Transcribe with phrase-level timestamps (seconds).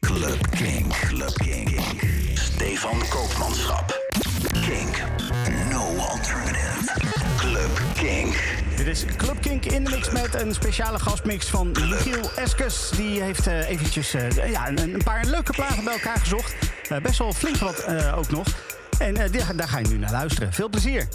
[0.00, 0.92] Club Kink.
[1.08, 1.80] Club Kink.
[2.34, 3.98] Stefan Koopmanschap.
[4.52, 5.02] Kink.
[5.70, 6.92] No alternative.
[7.36, 8.34] Club Kink.
[8.76, 12.90] Dit is Club Kink in de mix met een speciale gastmix van Michiel Eskes.
[12.96, 16.54] Die heeft eh, eventjes eh, ja, een, een paar leuke platen bij elkaar gezocht.
[16.88, 17.86] Eh, best wel flink wat
[18.16, 18.46] ook nog.
[18.98, 19.14] En
[19.56, 20.52] daar ga je nu naar luisteren.
[20.52, 21.08] Veel plezier.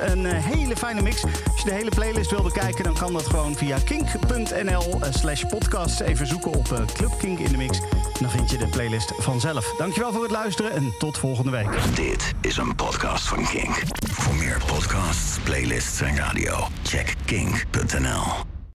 [0.00, 1.24] Een eh, hele fijne mix.
[1.24, 6.00] Als je de hele playlist wil bekijken, dan kan dat gewoon via kink.nl slash podcast.
[6.00, 7.80] Even zoeken op uh, Club Kink in de mix.
[8.20, 9.74] Dan vind je de playlist vanzelf.
[9.78, 11.94] Dankjewel voor het luisteren en tot volgende week.
[11.94, 13.82] Dit is een podcast van Kink.
[14.10, 18.41] Voor meer podcasts, playlists en radio, check kink.nl.